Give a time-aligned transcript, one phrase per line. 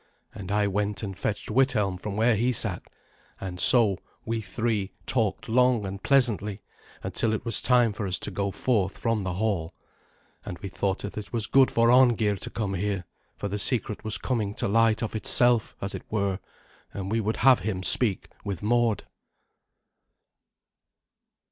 [0.33, 2.81] And I went and fetched Withelm from where he sat,
[3.39, 6.63] and so we three talked long and pleasantly,
[7.03, 9.75] until it was time for us to go forth from the hall.
[10.43, 13.05] And we thought that it was good for Arngeir to come here,
[13.37, 16.39] for the secret was coming to light of itself, as it were,
[16.91, 19.03] and we would have him speak with Mord.